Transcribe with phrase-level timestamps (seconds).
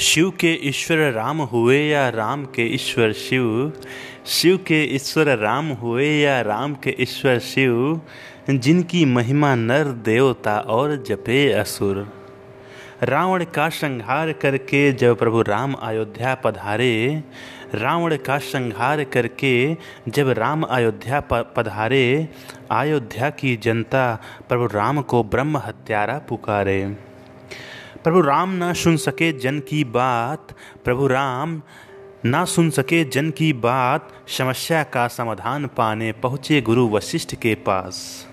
[0.00, 3.72] शिव के ईश्वर राम हुए या राम के ईश्वर शिव?
[4.26, 8.00] शिव के ईश्वर राम हुए या राम के ईश्वर शिव?
[8.50, 12.12] जिनकी महिमा नर देवता और जपे असुर।
[13.02, 17.24] रावण का संहार करके जब प्रभु राम अयोध्या पधारे,
[17.74, 19.76] रावण का संहार करके
[20.08, 22.28] जब राम अयोध्या पधारे,
[22.70, 27.07] अयोध्या की जनता प्रभु राम को ब्रह्म हत्यारा पुकारे।
[28.04, 31.62] प्रभु राम ना सुन सके जन की बात, प्रभु राम
[32.24, 38.26] ना सुन सके जन की बात, समस्या का समाधान पाने पहुँचे गुरु वशिष्ठ के पास।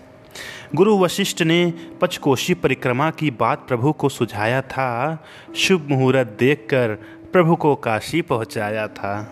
[0.75, 5.23] गुरु वशिष्ठ ने पचकोशी परिक्रमा की बात प्रभु को सुझाया था,
[5.55, 6.97] शुभ मुहूर्त देखकर
[7.33, 9.31] प्रभु को काशी पहुँचाया था।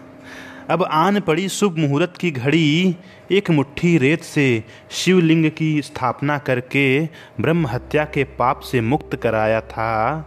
[0.69, 2.95] अब आन पड़ी शुभ मुहूर्त की घड़ी,
[3.31, 7.05] एक मुट्ठी रेत से शिवलिंग की स्थापना करके
[7.41, 10.19] ब्रह्म हत्या के पाप से मुक्त कराया था।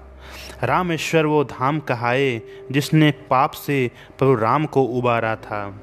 [0.63, 5.81] रामेश्वर वो धाम कहाए जिसने पाप से प्रभु राम को उबारा था।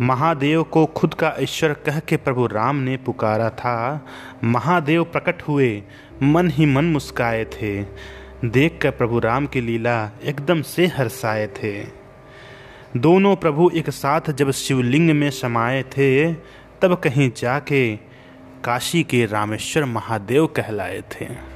[0.00, 4.06] महादेव को खुद का ईश्वर कह के प्रभु राम ने पुकारा था।
[4.44, 5.82] महादेव प्रकट हुए,
[6.22, 7.82] मन ही मन मुस्काए थे।
[8.44, 12.01] देख कर प्रभु राम की लीला एकदम से हर्षाए थे।
[12.96, 16.32] दोनों प्रभु एक साथ जब शिवलिंग में समाये थे,
[16.82, 17.96] तब कहीं जाके
[18.64, 21.51] काशी के रामेश्वर महादेव कहलाए थे।